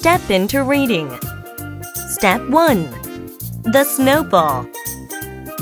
[0.00, 1.10] step into reading.
[2.08, 2.90] Step 1
[3.64, 4.66] The Snowball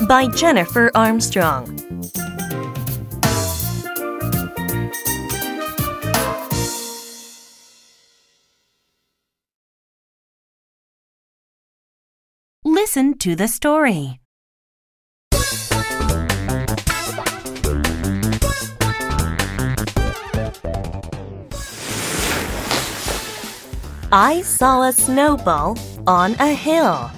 [0.07, 1.67] by Jennifer Armstrong.
[12.65, 14.21] Listen to the story.
[24.11, 25.77] I saw a snowball
[26.07, 27.11] on a hill.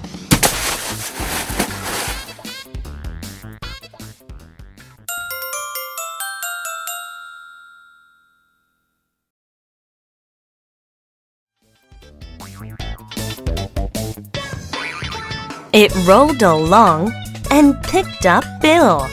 [15.73, 17.13] It rolled along
[17.53, 19.07] and picked up Bill.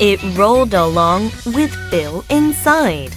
[0.00, 3.14] It rolled along with Bill inside.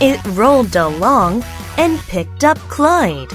[0.00, 1.44] It rolled along
[1.78, 3.32] and picked up Clyde.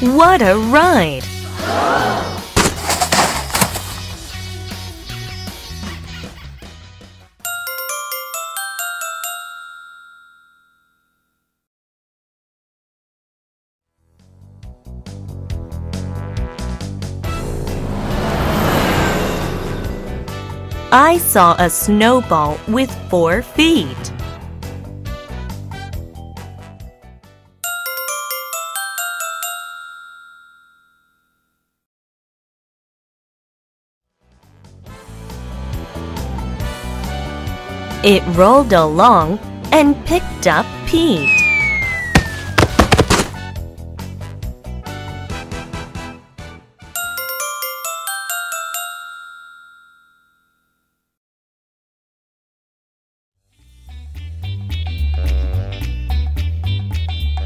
[0.00, 1.24] What a ride!
[20.92, 24.19] I saw a snowball with four feet.
[38.02, 39.38] It rolled along
[39.72, 41.28] and picked up Pete.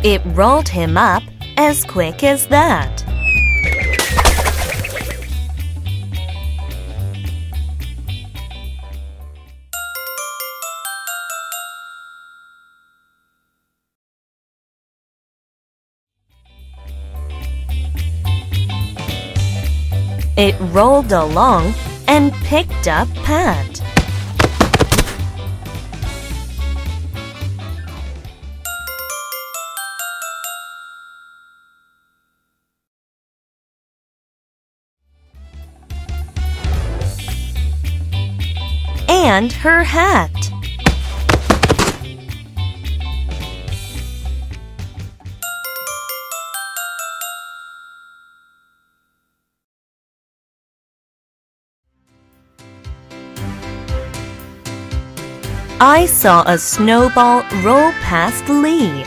[0.05, 1.25] It rolled him up
[1.57, 3.14] as quick as that.
[20.37, 21.75] It rolled along
[22.09, 23.81] and picked up Pat.
[39.09, 40.54] And her hat.
[55.81, 59.05] I saw a snowball roll past Lee.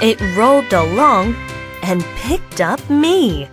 [0.00, 1.36] It rolled along
[1.84, 3.48] and picked up me.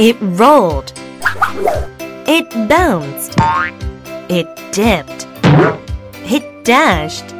[0.00, 0.92] It rolled.
[2.28, 3.34] It bounced.
[4.28, 5.26] It dipped.
[6.22, 7.34] It dashed.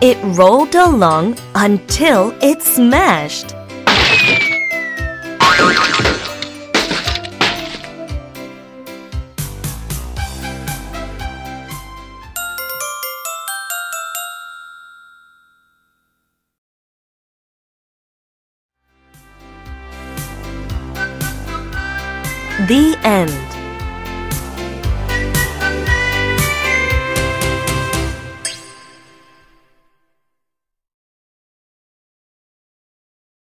[0.00, 3.54] It rolled along until it smashed.
[22.64, 23.55] The end.